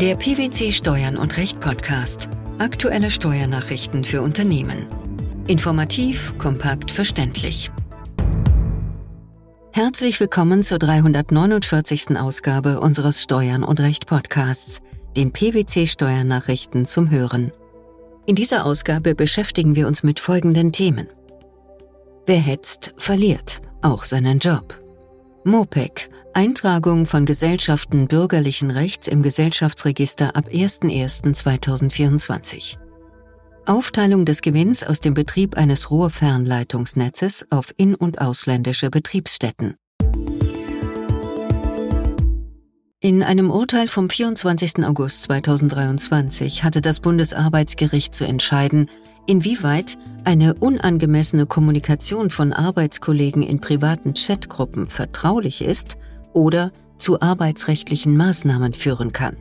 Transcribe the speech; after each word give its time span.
Der 0.00 0.16
PwC 0.16 0.72
Steuern 0.72 1.18
und 1.18 1.36
Recht 1.36 1.60
Podcast. 1.60 2.30
Aktuelle 2.58 3.10
Steuernachrichten 3.10 4.02
für 4.02 4.22
Unternehmen. 4.22 4.86
Informativ, 5.46 6.32
kompakt, 6.38 6.90
verständlich. 6.90 7.70
Herzlich 9.72 10.18
willkommen 10.18 10.62
zur 10.62 10.78
349. 10.78 12.16
Ausgabe 12.16 12.80
unseres 12.80 13.22
Steuern 13.22 13.62
und 13.62 13.78
Recht 13.78 14.06
Podcasts, 14.06 14.80
den 15.18 15.32
PwC 15.32 15.86
Steuernachrichten 15.86 16.86
zum 16.86 17.10
Hören. 17.10 17.52
In 18.24 18.36
dieser 18.36 18.64
Ausgabe 18.64 19.14
beschäftigen 19.14 19.76
wir 19.76 19.86
uns 19.86 20.02
mit 20.02 20.18
folgenden 20.18 20.72
Themen. 20.72 21.08
Wer 22.24 22.40
hetzt, 22.40 22.94
verliert 22.96 23.60
auch 23.82 24.04
seinen 24.04 24.38
Job. 24.38 24.80
MOPEC, 25.50 26.08
Eintragung 26.32 27.04
von 27.06 27.26
Gesellschaften 27.26 28.06
bürgerlichen 28.06 28.70
Rechts 28.70 29.08
im 29.08 29.20
Gesellschaftsregister 29.20 30.36
ab 30.36 30.46
01.01.2024. 30.46 32.76
Aufteilung 33.66 34.24
des 34.24 34.42
Gewinns 34.42 34.86
aus 34.86 35.00
dem 35.00 35.14
Betrieb 35.14 35.56
eines 35.56 35.90
Rohrfernleitungsnetzes 35.90 37.48
auf 37.50 37.74
in- 37.76 37.96
und 37.96 38.20
ausländische 38.20 38.90
Betriebsstätten. 38.90 39.74
In 43.00 43.24
einem 43.24 43.50
Urteil 43.50 43.88
vom 43.88 44.08
24. 44.08 44.84
August 44.84 45.22
2023 45.22 46.62
hatte 46.62 46.80
das 46.80 47.00
Bundesarbeitsgericht 47.00 48.14
zu 48.14 48.24
entscheiden, 48.24 48.88
inwieweit 49.30 49.96
eine 50.24 50.54
unangemessene 50.54 51.46
Kommunikation 51.46 52.30
von 52.30 52.52
Arbeitskollegen 52.52 53.44
in 53.44 53.60
privaten 53.60 54.14
Chatgruppen 54.14 54.88
vertraulich 54.88 55.62
ist 55.62 55.96
oder 56.32 56.72
zu 56.98 57.20
arbeitsrechtlichen 57.20 58.16
Maßnahmen 58.16 58.74
führen 58.74 59.12
kann. 59.12 59.36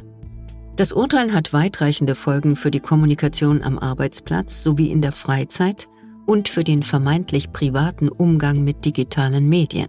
Das 0.76 0.94
Urteil 0.94 1.34
hat 1.34 1.54
weitreichende 1.54 2.14
Folgen 2.14 2.56
für 2.56 2.70
die 2.70 2.80
Kommunikation 2.80 3.64
am 3.64 3.80
Arbeitsplatz 3.80 4.62
sowie 4.62 4.92
in 4.92 5.02
der 5.02 5.12
Freizeit 5.12 5.90
und 6.28 6.50
für 6.50 6.64
den 6.64 6.84
vermeintlich 6.84 7.52
privaten 7.52 8.10
Umgang 8.10 8.64
mit 8.64 8.86
digitalen 8.86 9.50
Medien. 9.50 9.88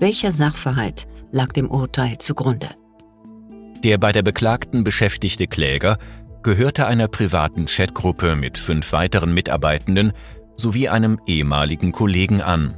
Welcher 0.00 0.32
Sachverhalt 0.32 1.06
lag 1.30 1.52
dem 1.52 1.70
Urteil 1.70 2.16
zugrunde? 2.18 2.70
Der 3.84 3.98
bei 3.98 4.12
der 4.12 4.22
Beklagten 4.22 4.82
beschäftigte 4.82 5.46
Kläger 5.46 5.98
gehörte 6.44 6.86
einer 6.86 7.08
privaten 7.08 7.66
Chatgruppe 7.66 8.36
mit 8.36 8.58
fünf 8.58 8.92
weiteren 8.92 9.34
Mitarbeitenden 9.34 10.12
sowie 10.56 10.88
einem 10.88 11.18
ehemaligen 11.26 11.90
Kollegen 11.90 12.42
an. 12.42 12.76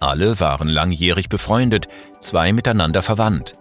Alle 0.00 0.40
waren 0.40 0.68
langjährig 0.68 1.28
befreundet, 1.28 1.88
zwei 2.20 2.52
miteinander 2.52 3.02
verwandt. 3.02 3.56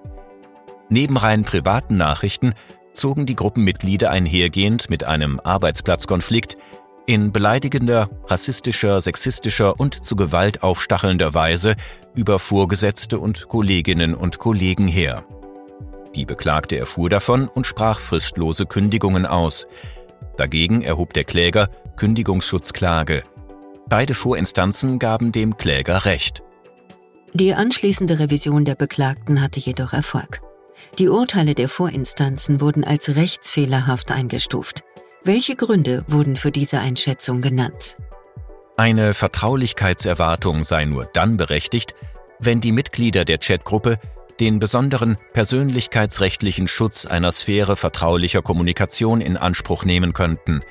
Neben 0.89 1.17
rein 1.17 1.43
privaten 1.43 1.97
Nachrichten 1.97 2.53
zogen 2.93 3.25
die 3.25 3.35
Gruppenmitglieder 3.35 4.11
einhergehend 4.11 4.89
mit 4.89 5.03
einem 5.03 5.39
Arbeitsplatzkonflikt 5.39 6.55
in 7.07 7.31
beleidigender, 7.31 8.09
rassistischer, 8.27 9.01
sexistischer 9.01 9.79
und 9.79 10.05
zu 10.05 10.15
Gewalt 10.15 10.63
aufstachelnder 10.63 11.33
Weise 11.33 11.75
über 12.15 12.39
Vorgesetzte 12.39 13.19
und 13.19 13.47
Kolleginnen 13.47 14.13
und 14.13 14.37
Kollegen 14.37 14.87
her. 14.87 15.23
Die 16.16 16.25
Beklagte 16.25 16.77
erfuhr 16.77 17.09
davon 17.09 17.47
und 17.47 17.67
sprach 17.67 17.99
fristlose 17.99 18.66
Kündigungen 18.66 19.25
aus. 19.25 19.67
Dagegen 20.38 20.81
erhob 20.81 21.13
der 21.13 21.25
Kläger 21.25 21.69
Kündigungsschutzklage. 21.97 23.23
Beide 23.88 24.13
Vorinstanzen 24.13 24.97
gaben 24.97 25.31
dem 25.31 25.58
Kläger 25.58 26.05
Recht. 26.05 26.41
Die 27.33 27.53
anschließende 27.53 28.19
Revision 28.19 28.63
der 28.63 28.75
Beklagten 28.75 29.41
hatte 29.41 29.59
jedoch 29.59 29.91
Erfolg. 29.91 30.41
Die 30.97 31.09
Urteile 31.09 31.53
der 31.53 31.67
Vorinstanzen 31.67 32.61
wurden 32.61 32.86
als 32.86 33.16
rechtsfehlerhaft 33.16 34.11
eingestuft. 34.11 34.83
Welche 35.23 35.55
Gründe 35.55 36.05
wurden 36.08 36.38
für 36.38 36.52
diese 36.52 36.80
Einschätzung 36.80 37.41
genannt? 37.41 37.97
Eine 38.77 39.13
Vertraulichkeitserwartung 39.13 40.64
sei 40.64 40.86
nur 40.86 41.05
dann 41.05 41.36
berechtigt, 41.37 41.93
wenn 42.39 42.61
die 42.61 42.71
Mitglieder 42.71 43.26
der 43.26 43.37
Chatgruppe 43.37 43.97
den 44.39 44.59
besonderen 44.59 45.17
persönlichkeitsrechtlichen 45.33 46.67
Schutz 46.67 47.05
einer 47.05 47.31
Sphäre 47.31 47.75
vertraulicher 47.75 48.41
Kommunikation 48.41 49.21
in 49.21 49.37
Anspruch 49.37 49.85
nehmen 49.85 50.13
könnten. 50.13 50.61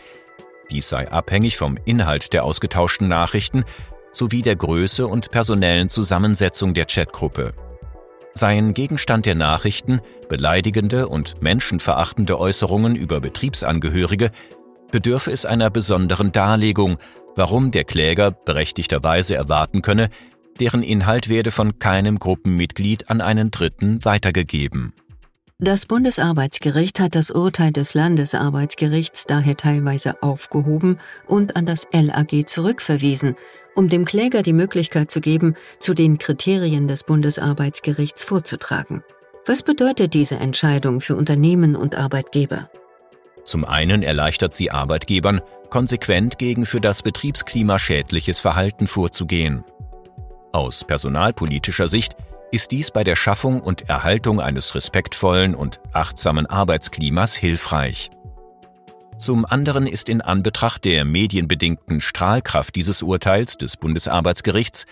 Dies 0.70 0.88
sei 0.88 1.10
abhängig 1.10 1.56
vom 1.56 1.78
Inhalt 1.84 2.32
der 2.32 2.44
ausgetauschten 2.44 3.08
Nachrichten 3.08 3.64
sowie 4.12 4.42
der 4.42 4.56
Größe 4.56 5.06
und 5.06 5.30
personellen 5.30 5.88
Zusammensetzung 5.88 6.74
der 6.74 6.86
Chatgruppe. 6.86 7.52
Seien 8.34 8.74
Gegenstand 8.74 9.26
der 9.26 9.34
Nachrichten 9.34 10.00
beleidigende 10.28 11.08
und 11.08 11.42
menschenverachtende 11.42 12.38
Äußerungen 12.38 12.96
über 12.96 13.20
Betriebsangehörige, 13.20 14.30
bedürfe 14.90 15.30
es 15.30 15.44
einer 15.44 15.70
besonderen 15.70 16.32
Darlegung, 16.32 16.98
warum 17.36 17.70
der 17.70 17.84
Kläger 17.84 18.30
berechtigterweise 18.30 19.34
erwarten 19.34 19.82
könne, 19.82 20.08
deren 20.60 20.82
Inhalt 20.82 21.28
werde 21.28 21.50
von 21.50 21.78
keinem 21.78 22.18
Gruppenmitglied 22.18 23.10
an 23.10 23.20
einen 23.20 23.50
Dritten 23.50 24.04
weitergegeben. 24.04 24.92
Das 25.58 25.86
Bundesarbeitsgericht 25.86 26.98
hat 26.98 27.14
das 27.14 27.30
Urteil 27.30 27.70
des 27.70 27.94
Landesarbeitsgerichts 27.94 29.24
daher 29.26 29.56
teilweise 29.56 30.20
aufgehoben 30.22 30.98
und 31.26 31.56
an 31.56 31.64
das 31.64 31.86
LAG 31.92 32.46
zurückverwiesen, 32.46 33.36
um 33.76 33.88
dem 33.88 34.04
Kläger 34.04 34.42
die 34.42 34.52
Möglichkeit 34.52 35.10
zu 35.10 35.20
geben, 35.20 35.54
zu 35.78 35.94
den 35.94 36.18
Kriterien 36.18 36.88
des 36.88 37.04
Bundesarbeitsgerichts 37.04 38.24
vorzutragen. 38.24 39.04
Was 39.46 39.62
bedeutet 39.62 40.14
diese 40.14 40.36
Entscheidung 40.36 41.00
für 41.00 41.16
Unternehmen 41.16 41.76
und 41.76 41.94
Arbeitgeber? 41.94 42.68
Zum 43.44 43.64
einen 43.64 44.02
erleichtert 44.02 44.54
sie 44.54 44.70
Arbeitgebern, 44.70 45.40
konsequent 45.70 46.38
gegen 46.38 46.66
für 46.66 46.80
das 46.80 47.02
Betriebsklima 47.02 47.78
schädliches 47.78 48.40
Verhalten 48.40 48.88
vorzugehen. 48.88 49.64
Aus 50.54 50.84
personalpolitischer 50.84 51.88
Sicht 51.88 52.14
ist 52.52 52.70
dies 52.70 52.92
bei 52.92 53.02
der 53.02 53.16
Schaffung 53.16 53.60
und 53.60 53.88
Erhaltung 53.88 54.40
eines 54.40 54.76
respektvollen 54.76 55.56
und 55.56 55.80
achtsamen 55.92 56.46
Arbeitsklimas 56.46 57.34
hilfreich. 57.34 58.10
Zum 59.18 59.46
anderen 59.46 59.88
ist 59.88 60.08
in 60.08 60.20
Anbetracht 60.20 60.84
der 60.84 61.04
medienbedingten 61.04 62.00
Strahlkraft 62.00 62.76
dieses 62.76 63.02
Urteils 63.02 63.58
des 63.58 63.76
Bundesarbeitsgerichts 63.76 64.86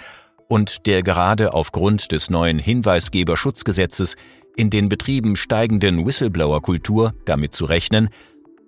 und 0.48 0.84
der 0.86 1.04
gerade 1.04 1.54
aufgrund 1.54 2.10
des 2.10 2.28
neuen 2.28 2.58
Hinweisgeberschutzgesetzes 2.58 4.16
in 4.56 4.68
den 4.68 4.88
Betrieben 4.88 5.36
steigenden 5.36 6.04
Whistleblower-Kultur 6.04 7.14
damit 7.24 7.52
zu 7.52 7.66
rechnen, 7.66 8.08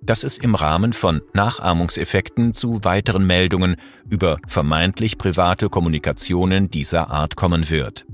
dass 0.06 0.24
es 0.24 0.38
im 0.38 0.54
Rahmen 0.54 0.92
von 0.92 1.22
Nachahmungseffekten 1.32 2.54
zu 2.54 2.84
weiteren 2.84 3.26
Meldungen 3.26 3.76
über 4.08 4.38
vermeintlich 4.46 5.18
private 5.18 5.68
Kommunikationen 5.68 6.70
dieser 6.70 7.10
Art 7.10 7.36
kommen 7.36 7.70
wird. 7.70 8.06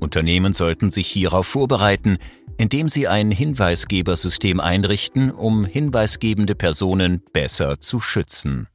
Unternehmen 0.00 0.54
sollten 0.54 0.90
sich 0.90 1.08
hierauf 1.08 1.46
vorbereiten, 1.46 2.18
indem 2.56 2.88
sie 2.88 3.08
ein 3.08 3.30
Hinweisgebersystem 3.30 4.60
einrichten, 4.60 5.30
um 5.30 5.64
hinweisgebende 5.64 6.54
Personen 6.54 7.22
besser 7.32 7.80
zu 7.80 8.00
schützen. 8.00 8.66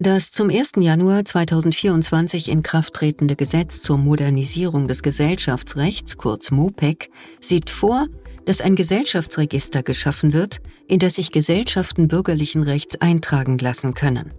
Das 0.00 0.30
zum 0.30 0.48
1. 0.48 0.74
Januar 0.76 1.24
2024 1.24 2.50
in 2.50 2.62
Kraft 2.62 2.94
tretende 2.94 3.34
Gesetz 3.34 3.82
zur 3.82 3.98
Modernisierung 3.98 4.86
des 4.86 5.02
Gesellschaftsrechts, 5.02 6.16
kurz 6.16 6.52
MOPEC, 6.52 7.10
sieht 7.40 7.68
vor, 7.68 8.06
dass 8.48 8.62
ein 8.62 8.76
Gesellschaftsregister 8.76 9.82
geschaffen 9.82 10.32
wird, 10.32 10.62
in 10.88 10.98
das 10.98 11.16
sich 11.16 11.32
Gesellschaften 11.32 12.08
bürgerlichen 12.08 12.62
Rechts 12.62 12.98
eintragen 12.98 13.58
lassen 13.58 13.92
können. 13.92 14.32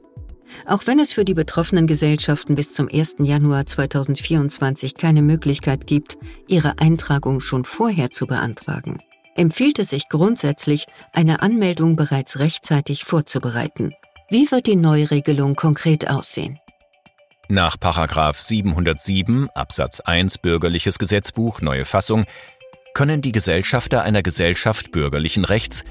Auch 0.66 0.88
wenn 0.88 0.98
es 0.98 1.14
für 1.14 1.24
die 1.24 1.36
betroffenen 1.36 1.86
Gesellschaften 1.86 2.56
bis 2.56 2.74
zum 2.74 2.90
1. 2.92 3.18
Januar 3.20 3.68
2024 3.68 4.96
keine 4.96 5.22
Möglichkeit 5.22 5.86
gibt, 5.86 6.18
ihre 6.48 6.80
Eintragung 6.80 7.40
schon 7.40 7.66
vorher 7.66 8.10
zu 8.10 8.26
beantragen, 8.26 8.98
empfiehlt 9.36 9.78
es 9.78 9.92
sich 9.92 10.10
grundsätzlich, 10.10 10.86
eine 11.14 11.44
Anmeldung 11.44 11.96
bereits 11.96 12.40
rechtzeitig 12.40 13.04
vorzubereiten. 13.04 13.94
Wie 14.32 14.50
wird 14.50 14.66
die 14.66 14.76
Neuregelung 14.76 15.54
konkret 15.54 16.10
aussehen? 16.10 16.58
Nach 17.48 17.78
707 17.80 19.50
Absatz 19.56 20.00
1 20.00 20.40
Bürgerliches 20.40 20.98
Gesetzbuch 20.98 21.62
Neue 21.62 21.86
Fassung 21.86 22.26
können 22.94 23.22
die 23.22 23.32
Gesellschafter 23.32 24.04
einer 24.04 24.24
Gesellschaft 24.24 24.92
bürgerlichen 24.92 25.46
Rechts 25.46 25.84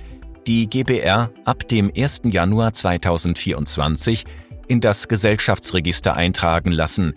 die 0.46 0.66
GBR 0.68 1.30
ab 1.44 1.68
dem 1.68 1.92
1. 1.94 2.22
Januar 2.24 2.72
2024 2.72 4.24
in 4.66 4.80
das 4.80 5.08
Gesellschaftsregister 5.08 6.14
eintragen 6.14 6.72
lassen, 6.72 7.14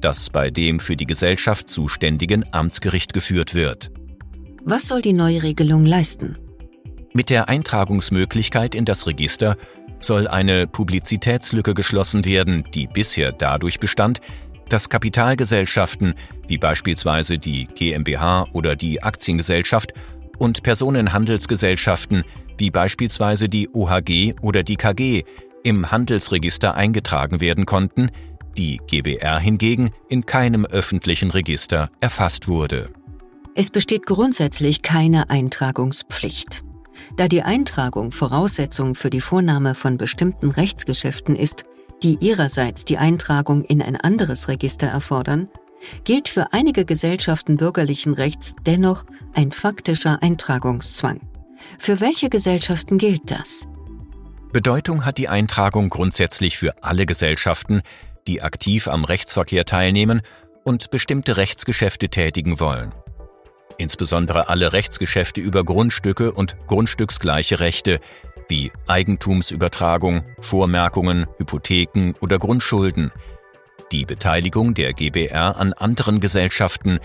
das 0.00 0.28
bei 0.28 0.50
dem 0.50 0.80
für 0.80 0.96
die 0.96 1.06
Gesellschaft 1.06 1.68
zuständigen 1.68 2.44
Amtsgericht 2.52 3.12
geführt 3.12 3.54
wird. 3.54 3.90
Was 4.64 4.88
soll 4.88 5.02
die 5.02 5.12
Neuregelung 5.12 5.84
leisten? 5.84 6.36
Mit 7.12 7.30
der 7.30 7.48
Eintragungsmöglichkeit 7.48 8.74
in 8.74 8.84
das 8.84 9.06
Register 9.06 9.56
soll 10.00 10.26
eine 10.26 10.66
Publizitätslücke 10.66 11.74
geschlossen 11.74 12.24
werden, 12.24 12.64
die 12.74 12.88
bisher 12.88 13.30
dadurch 13.30 13.78
bestand, 13.78 14.20
dass 14.68 14.88
Kapitalgesellschaften 14.88 16.14
wie 16.48 16.58
beispielsweise 16.58 17.38
die 17.38 17.66
GmbH 17.66 18.46
oder 18.52 18.76
die 18.76 19.02
Aktiengesellschaft 19.02 19.92
und 20.38 20.62
Personenhandelsgesellschaften 20.62 22.24
wie 22.58 22.70
beispielsweise 22.70 23.48
die 23.48 23.68
OHG 23.72 24.34
oder 24.40 24.62
die 24.62 24.76
KG 24.76 25.24
im 25.62 25.90
Handelsregister 25.90 26.74
eingetragen 26.74 27.40
werden 27.40 27.66
konnten, 27.66 28.10
die 28.56 28.78
GBR 28.86 29.38
hingegen 29.38 29.90
in 30.08 30.26
keinem 30.26 30.64
öffentlichen 30.64 31.30
Register 31.30 31.90
erfasst 32.00 32.46
wurde. 32.46 32.90
Es 33.56 33.70
besteht 33.70 34.06
grundsätzlich 34.06 34.82
keine 34.82 35.30
Eintragungspflicht. 35.30 36.62
Da 37.16 37.28
die 37.28 37.42
Eintragung 37.42 38.10
Voraussetzung 38.12 38.94
für 38.94 39.10
die 39.10 39.20
Vornahme 39.20 39.74
von 39.74 39.96
bestimmten 39.96 40.50
Rechtsgeschäften 40.50 41.36
ist, 41.36 41.64
die 42.04 42.18
ihrerseits 42.20 42.84
die 42.84 42.98
Eintragung 42.98 43.64
in 43.64 43.82
ein 43.82 43.96
anderes 43.96 44.48
Register 44.48 44.86
erfordern, 44.86 45.48
gilt 46.04 46.28
für 46.28 46.52
einige 46.52 46.84
Gesellschaften 46.84 47.56
bürgerlichen 47.56 48.14
Rechts 48.14 48.54
dennoch 48.66 49.04
ein 49.34 49.52
faktischer 49.52 50.22
Eintragungszwang. 50.22 51.20
Für 51.78 52.00
welche 52.00 52.28
Gesellschaften 52.28 52.98
gilt 52.98 53.30
das? 53.30 53.66
Bedeutung 54.52 55.04
hat 55.04 55.18
die 55.18 55.28
Eintragung 55.28 55.88
grundsätzlich 55.88 56.58
für 56.58 56.84
alle 56.84 57.06
Gesellschaften, 57.06 57.80
die 58.26 58.42
aktiv 58.42 58.86
am 58.86 59.04
Rechtsverkehr 59.04 59.64
teilnehmen 59.64 60.20
und 60.62 60.90
bestimmte 60.90 61.38
Rechtsgeschäfte 61.38 62.10
tätigen 62.10 62.60
wollen. 62.60 62.92
Insbesondere 63.78 64.48
alle 64.48 64.72
Rechtsgeschäfte 64.72 65.40
über 65.40 65.64
Grundstücke 65.64 66.32
und 66.32 66.56
grundstücksgleiche 66.66 67.60
Rechte 67.60 67.98
wie 68.48 68.72
Eigentumsübertragung, 68.86 70.24
Vormerkungen, 70.40 71.26
Hypotheken 71.38 72.14
oder 72.20 72.38
Grundschulden, 72.38 73.12
die 73.92 74.04
Beteiligung 74.04 74.74
der 74.74 74.92
GBR 74.92 75.56
an 75.56 75.72
anderen 75.72 76.20
Gesellschaften, 76.20 76.98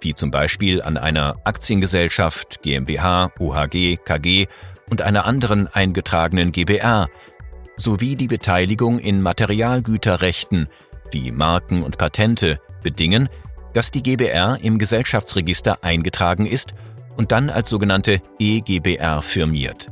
wie 0.00 0.14
zum 0.14 0.30
Beispiel 0.30 0.82
an 0.82 0.96
einer 0.96 1.36
Aktiengesellschaft, 1.44 2.62
GmbH, 2.62 3.32
OHG, 3.38 3.96
KG 4.04 4.46
und 4.90 5.02
einer 5.02 5.24
anderen 5.24 5.66
eingetragenen 5.66 6.52
GBR, 6.52 7.08
sowie 7.76 8.16
die 8.16 8.28
Beteiligung 8.28 8.98
in 8.98 9.20
Materialgüterrechten 9.22 10.68
wie 11.12 11.30
Marken 11.30 11.82
und 11.82 11.98
Patente 11.98 12.58
bedingen, 12.82 13.28
dass 13.72 13.90
die 13.90 14.02
GBR 14.02 14.58
im 14.62 14.78
Gesellschaftsregister 14.78 15.82
eingetragen 15.82 16.46
ist 16.46 16.74
und 17.16 17.32
dann 17.32 17.50
als 17.50 17.68
sogenannte 17.68 18.20
EGBR 18.38 19.22
firmiert. 19.22 19.88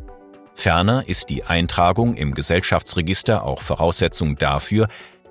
Ferner 0.54 1.04
ist 1.06 1.30
die 1.30 1.44
Eintragung 1.44 2.14
im 2.14 2.34
Gesellschaftsregister 2.34 3.44
auch 3.44 3.60
Voraussetzung 3.60 4.36
dafür, 4.36 4.88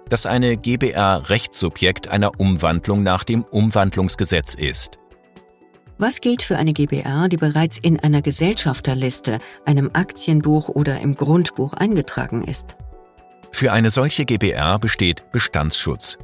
dass 0.09 0.25
eine 0.25 0.57
GBR 0.57 1.29
Rechtssubjekt 1.29 2.07
einer 2.07 2.39
Umwandlung 2.39 3.03
nach 3.03 3.23
dem 3.23 3.43
Umwandlungsgesetz 3.43 4.53
ist. 4.53 4.99
Was 5.97 6.21
gilt 6.21 6.41
für 6.41 6.57
eine 6.57 6.73
GBR, 6.73 7.29
die 7.29 7.37
bereits 7.37 7.77
in 7.77 7.99
einer 7.99 8.21
Gesellschafterliste, 8.21 9.39
einem 9.65 9.91
Aktienbuch 9.93 10.69
oder 10.69 10.99
im 10.99 11.15
Grundbuch 11.15 11.73
eingetragen 11.73 12.43
ist? 12.43 12.75
Für 13.51 13.71
eine 13.71 13.91
solche 13.91 14.25
GBR 14.25 14.79
besteht 14.79 15.31
Bestandsschutz. 15.31 16.17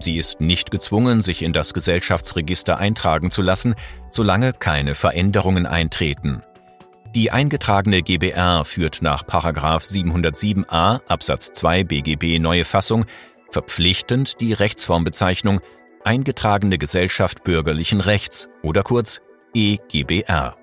Sie 0.00 0.16
ist 0.16 0.40
nicht 0.40 0.72
gezwungen, 0.72 1.22
sich 1.22 1.42
in 1.42 1.52
das 1.52 1.72
Gesellschaftsregister 1.72 2.78
eintragen 2.78 3.30
zu 3.30 3.40
lassen, 3.40 3.76
solange 4.10 4.52
keine 4.52 4.96
Veränderungen 4.96 5.64
eintreten. 5.64 6.42
Die 7.14 7.30
eingetragene 7.30 8.02
GBR 8.02 8.64
führt 8.64 9.02
nach 9.02 9.22
707a 9.22 11.00
Absatz 11.06 11.52
2 11.52 11.84
BGB 11.84 12.38
neue 12.38 12.64
Fassung 12.64 13.04
verpflichtend 13.50 14.40
die 14.40 14.54
Rechtsformbezeichnung 14.54 15.60
eingetragene 16.04 16.78
Gesellschaft 16.78 17.44
bürgerlichen 17.44 18.00
Rechts 18.00 18.48
oder 18.62 18.82
kurz 18.82 19.20
EGBR. 19.54 20.56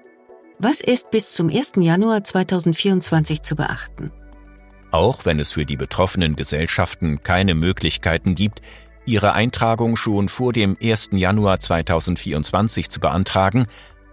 Was 0.58 0.82
ist 0.82 1.12
bis 1.12 1.34
zum 1.34 1.50
1. 1.50 1.74
Januar 1.76 2.24
2024 2.24 3.44
zu 3.44 3.56
beachten? 3.56 4.12
Auch 4.90 5.26
wenn 5.26 5.40
es 5.40 5.52
für 5.52 5.68
die 5.68 5.78
betroffenen 5.78 6.36
Gesellschaften 6.36 7.22
keine 7.22 7.54
Möglichkeiten 7.54 8.34
gibt, 8.34 8.64
ihre 9.06 9.34
Eintragung 9.34 9.96
schon 9.96 10.30
vor 10.30 10.52
dem 10.52 10.76
1. 10.82 11.10
Januar 11.12 11.60
2024 11.60 12.90
zu 12.90 13.00
beantragen, 13.00 13.68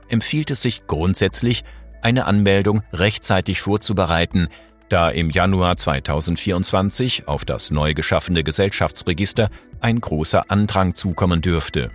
empfiehlt 0.08 0.50
es 0.50 0.60
sich 0.60 0.86
grundsätzlich, 0.86 1.64
eine 2.02 2.26
Anmeldung 2.26 2.82
rechtzeitig 2.92 3.60
vorzubereiten, 3.60 4.48
da 4.88 5.10
im 5.10 5.30
Januar 5.30 5.76
2024 5.76 7.26
auf 7.26 7.44
das 7.44 7.70
neu 7.70 7.94
geschaffene 7.94 8.44
Gesellschaftsregister 8.44 9.48
ein 9.80 10.00
großer 10.00 10.50
Andrang 10.50 10.94
zukommen 10.94 11.42
dürfte. 11.42 11.90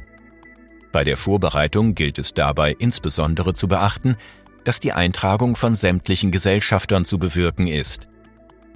Bei 0.91 1.03
der 1.03 1.15
Vorbereitung 1.15 1.95
gilt 1.95 2.19
es 2.19 2.33
dabei 2.33 2.75
insbesondere 2.77 3.53
zu 3.53 3.67
beachten, 3.67 4.17
dass 4.65 4.79
die 4.79 4.93
Eintragung 4.93 5.55
von 5.55 5.73
sämtlichen 5.73 6.31
Gesellschaftern 6.31 7.05
zu 7.05 7.17
bewirken 7.17 7.67
ist. 7.67 8.07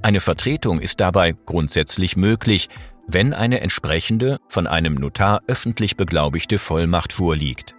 Eine 0.01 0.22
Vertretung 0.22 0.80
ist 0.80 1.00
dabei 1.00 1.33
grundsätzlich 1.45 2.16
möglich, 2.16 2.69
wenn 3.07 3.33
eine 3.33 3.62
entsprechende, 3.62 4.38
von 4.48 4.66
einem 4.66 4.95
Notar 4.95 5.42
öffentlich 5.48 5.95
beglaubigte 5.95 6.57
Vollmacht 6.57 7.13
vorliegt. 7.13 7.75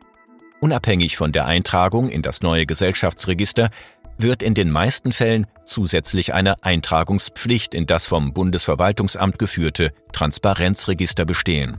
Unabhängig 0.61 1.17
von 1.17 1.33
der 1.33 1.47
Eintragung 1.47 2.09
in 2.09 2.23
das 2.23 2.43
neue 2.43 2.67
Gesellschaftsregister 2.67 3.71
wird 4.19 4.43
in 4.43 4.55
den 4.55 4.71
meisten 4.71 5.13
Fällen 5.13 5.47
zusätzlich 5.65 6.33
eine 6.33 6.63
Eintragungspflicht 6.65 7.75
in 7.75 7.87
das 7.87 8.07
vom 8.07 8.33
Bundesverwaltungsamt 8.33 9.39
geführte 9.39 9.93
Transparenzregister 10.13 11.27
bestehen. 11.27 11.79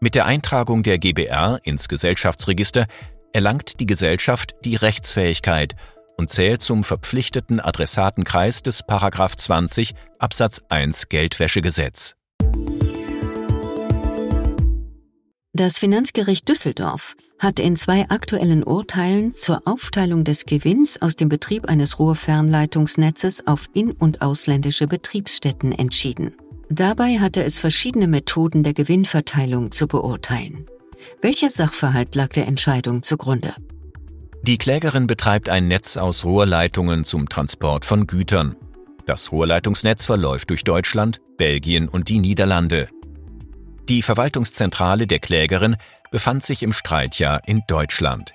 Mit 0.00 0.14
der 0.14 0.24
Eintragung 0.26 0.82
der 0.82 0.98
GBR 0.98 1.60
ins 1.62 1.88
Gesellschaftsregister 1.88 2.86
erlangt 3.32 3.80
die 3.80 3.86
Gesellschaft 3.86 4.54
die 4.64 4.76
Rechtsfähigkeit 4.76 5.74
und 6.18 6.30
zählt 6.30 6.62
zum 6.62 6.84
verpflichteten 6.84 7.60
Adressatenkreis 7.60 8.62
des 8.62 8.82
20 8.82 9.94
Absatz 10.18 10.62
1 10.68 11.08
Geldwäschegesetz. 11.08 12.16
Das 15.54 15.78
Finanzgericht 15.78 16.48
Düsseldorf 16.48 17.14
hat 17.38 17.60
in 17.60 17.76
zwei 17.76 18.08
aktuellen 18.08 18.64
Urteilen 18.64 19.34
zur 19.34 19.60
Aufteilung 19.66 20.24
des 20.24 20.46
Gewinns 20.46 21.02
aus 21.02 21.14
dem 21.14 21.28
Betrieb 21.28 21.68
eines 21.68 21.98
Rohrfernleitungsnetzes 21.98 23.46
auf 23.46 23.66
in- 23.74 23.92
und 23.92 24.22
ausländische 24.22 24.86
Betriebsstätten 24.86 25.72
entschieden. 25.72 26.34
Dabei 26.70 27.18
hatte 27.18 27.44
es 27.44 27.60
verschiedene 27.60 28.06
Methoden 28.06 28.62
der 28.62 28.72
Gewinnverteilung 28.72 29.72
zu 29.72 29.88
beurteilen. 29.88 30.64
Welcher 31.20 31.50
Sachverhalt 31.50 32.14
lag 32.14 32.28
der 32.28 32.46
Entscheidung 32.46 33.02
zugrunde? 33.02 33.54
Die 34.40 34.56
Klägerin 34.56 35.06
betreibt 35.06 35.50
ein 35.50 35.68
Netz 35.68 35.98
aus 35.98 36.24
Rohrleitungen 36.24 37.04
zum 37.04 37.28
Transport 37.28 37.84
von 37.84 38.06
Gütern. 38.06 38.56
Das 39.04 39.30
Rohrleitungsnetz 39.32 40.06
verläuft 40.06 40.48
durch 40.48 40.64
Deutschland, 40.64 41.20
Belgien 41.36 41.90
und 41.90 42.08
die 42.08 42.20
Niederlande. 42.20 42.88
Die 43.92 44.00
Verwaltungszentrale 44.00 45.06
der 45.06 45.18
Klägerin 45.18 45.76
befand 46.10 46.42
sich 46.42 46.62
im 46.62 46.72
Streitjahr 46.72 47.42
in 47.46 47.60
Deutschland. 47.68 48.32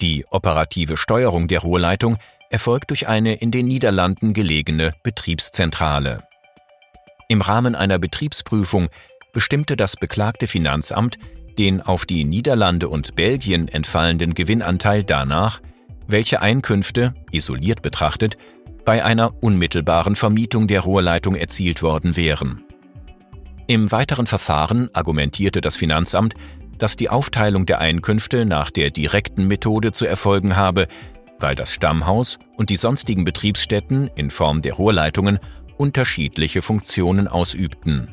Die 0.00 0.26
operative 0.28 0.96
Steuerung 0.96 1.46
der 1.46 1.60
Rohrleitung 1.60 2.16
erfolgt 2.50 2.90
durch 2.90 3.06
eine 3.06 3.36
in 3.36 3.52
den 3.52 3.68
Niederlanden 3.68 4.34
gelegene 4.34 4.90
Betriebszentrale. 5.04 6.24
Im 7.28 7.42
Rahmen 7.42 7.76
einer 7.76 8.00
Betriebsprüfung 8.00 8.88
bestimmte 9.32 9.76
das 9.76 9.94
beklagte 9.94 10.48
Finanzamt 10.48 11.16
den 11.58 11.80
auf 11.80 12.04
die 12.04 12.24
Niederlande 12.24 12.88
und 12.88 13.14
Belgien 13.14 13.68
entfallenden 13.68 14.34
Gewinnanteil 14.34 15.04
danach, 15.04 15.60
welche 16.08 16.42
Einkünfte, 16.42 17.14
isoliert 17.30 17.82
betrachtet, 17.82 18.36
bei 18.84 19.04
einer 19.04 19.32
unmittelbaren 19.44 20.16
Vermietung 20.16 20.66
der 20.66 20.80
Rohrleitung 20.80 21.36
erzielt 21.36 21.82
worden 21.82 22.16
wären. 22.16 22.64
Im 23.70 23.92
weiteren 23.92 24.26
Verfahren 24.26 24.88
argumentierte 24.94 25.60
das 25.60 25.76
Finanzamt, 25.76 26.32
dass 26.78 26.96
die 26.96 27.10
Aufteilung 27.10 27.66
der 27.66 27.80
Einkünfte 27.80 28.46
nach 28.46 28.70
der 28.70 28.90
direkten 28.90 29.46
Methode 29.46 29.92
zu 29.92 30.06
erfolgen 30.06 30.56
habe, 30.56 30.88
weil 31.38 31.54
das 31.54 31.70
Stammhaus 31.70 32.38
und 32.56 32.70
die 32.70 32.76
sonstigen 32.76 33.26
Betriebsstätten 33.26 34.08
in 34.14 34.30
Form 34.30 34.62
der 34.62 34.72
Rohrleitungen 34.72 35.38
unterschiedliche 35.76 36.62
Funktionen 36.62 37.28
ausübten. 37.28 38.08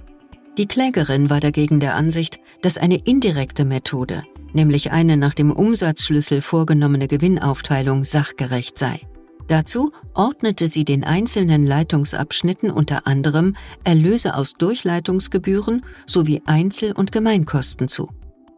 Die 0.57 0.67
Klägerin 0.67 1.29
war 1.29 1.39
dagegen 1.39 1.79
der 1.79 1.95
Ansicht, 1.95 2.39
dass 2.62 2.77
eine 2.77 2.97
indirekte 2.97 3.63
Methode, 3.63 4.24
nämlich 4.51 4.91
eine 4.91 5.15
nach 5.15 5.33
dem 5.33 5.53
Umsatzschlüssel 5.53 6.41
vorgenommene 6.41 7.07
Gewinnaufteilung, 7.07 8.03
sachgerecht 8.03 8.77
sei. 8.77 9.00
Dazu 9.47 9.91
ordnete 10.13 10.67
sie 10.67 10.85
den 10.85 11.03
einzelnen 11.03 11.65
Leitungsabschnitten 11.65 12.71
unter 12.71 13.05
anderem 13.05 13.55
Erlöse 13.83 14.35
aus 14.35 14.53
Durchleitungsgebühren 14.53 15.85
sowie 16.07 16.41
Einzel- 16.45 16.93
und 16.93 17.11
Gemeinkosten 17.11 17.87
zu. 17.87 18.09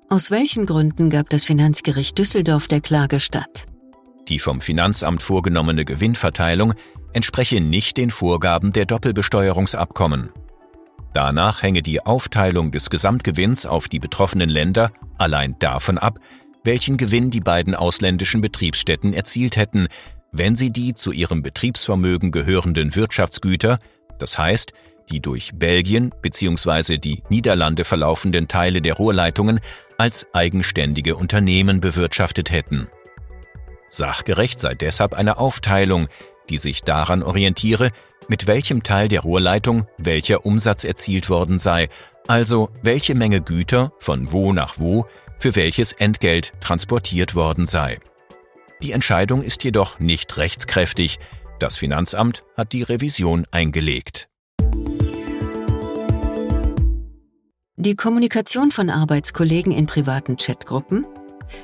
Aus 0.09 0.31
welchen 0.31 0.65
Gründen 0.65 1.09
gab 1.09 1.29
das 1.29 1.43
Finanzgericht 1.43 2.17
Düsseldorf 2.17 2.67
der 2.67 2.79
Klage 2.79 3.19
statt? 3.19 3.65
Die 4.29 4.39
vom 4.39 4.61
Finanzamt 4.61 5.21
vorgenommene 5.21 5.83
Gewinnverteilung 5.83 6.73
entspreche 7.11 7.59
nicht 7.59 7.97
den 7.97 8.11
Vorgaben 8.11 8.71
der 8.71 8.85
Doppelbesteuerungsabkommen. 8.85 10.29
Danach 11.13 11.63
hänge 11.63 11.81
die 11.81 12.05
Aufteilung 12.05 12.71
des 12.71 12.89
Gesamtgewinns 12.89 13.65
auf 13.65 13.87
die 13.87 13.99
betroffenen 13.99 14.49
Länder 14.49 14.91
allein 15.17 15.55
davon 15.59 15.97
ab, 15.97 16.19
welchen 16.63 16.97
Gewinn 16.97 17.31
die 17.31 17.39
beiden 17.39 17.75
ausländischen 17.75 18.41
Betriebsstätten 18.41 19.13
erzielt 19.13 19.55
hätten, 19.57 19.87
wenn 20.31 20.55
sie 20.55 20.71
die 20.71 20.93
zu 20.93 21.11
ihrem 21.11 21.41
Betriebsvermögen 21.41 22.31
gehörenden 22.31 22.95
Wirtschaftsgüter, 22.95 23.79
das 24.19 24.37
heißt 24.37 24.73
die 25.09 25.21
durch 25.21 25.51
Belgien 25.55 26.13
bzw. 26.21 26.97
die 26.97 27.23
Niederlande 27.29 27.85
verlaufenden 27.85 28.47
Teile 28.47 28.81
der 28.81 28.95
Rohrleitungen, 28.95 29.59
als 29.97 30.27
eigenständige 30.33 31.15
Unternehmen 31.15 31.81
bewirtschaftet 31.81 32.51
hätten. 32.51 32.87
Sachgerecht 33.89 34.59
sei 34.59 34.75
deshalb 34.75 35.13
eine 35.13 35.37
Aufteilung, 35.37 36.07
die 36.49 36.57
sich 36.57 36.81
daran 36.81 37.23
orientiere, 37.23 37.91
mit 38.27 38.47
welchem 38.47 38.83
Teil 38.83 39.07
der 39.07 39.21
Rohrleitung 39.21 39.87
welcher 39.97 40.45
Umsatz 40.45 40.83
erzielt 40.83 41.29
worden 41.29 41.57
sei, 41.59 41.87
also 42.27 42.69
welche 42.81 43.15
Menge 43.15 43.41
Güter 43.41 43.93
von 43.99 44.31
wo 44.31 44.51
nach 44.51 44.75
wo 44.77 45.05
für 45.39 45.55
welches 45.55 45.93
Entgelt 45.93 46.53
transportiert 46.59 47.35
worden 47.35 47.65
sei. 47.65 47.99
Die 48.83 48.91
Entscheidung 48.91 49.41
ist 49.41 49.63
jedoch 49.63 49.99
nicht 49.99 50.37
rechtskräftig. 50.37 51.19
Das 51.59 51.77
Finanzamt 51.77 52.43
hat 52.55 52.73
die 52.73 52.83
Revision 52.83 53.47
eingelegt. 53.49 54.29
Die 57.75 57.95
Kommunikation 57.95 58.71
von 58.71 58.89
Arbeitskollegen 58.89 59.71
in 59.71 59.87
privaten 59.87 60.35
Chatgruppen, 60.37 61.05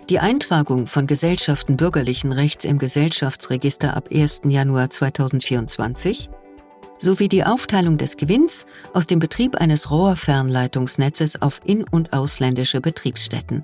die 0.10 0.20
Eintragung 0.20 0.88
von 0.88 1.06
Gesellschaften 1.06 1.78
bürgerlichen 1.78 2.32
Rechts 2.32 2.66
im 2.66 2.80
Gesellschaftsregister 2.80 3.96
ab 3.96 4.10
1. 4.12 4.42
Januar 4.46 4.90
2024 4.90 6.30
sowie 6.98 7.28
die 7.28 7.44
Aufteilung 7.44 7.98
des 7.98 8.18
Gewinns 8.18 8.66
aus 8.94 9.08
dem 9.08 9.20
Betrieb 9.20 9.56
eines 9.58 9.92
Rohrfernleitungsnetzes 9.92 11.42
auf 11.42 11.60
in- 11.66 11.84
und 11.84 12.14
ausländische 12.14 12.82
Betriebsstätten. 12.82 13.64